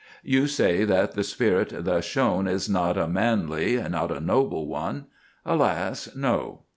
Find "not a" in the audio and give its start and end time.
2.67-3.07, 3.87-4.19